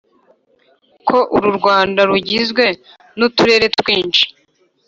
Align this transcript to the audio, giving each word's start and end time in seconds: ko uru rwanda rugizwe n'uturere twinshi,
ko 1.07 1.17
uru 1.35 1.49
rwanda 1.57 2.01
rugizwe 2.09 2.65
n'uturere 3.17 3.65
twinshi, 3.79 4.23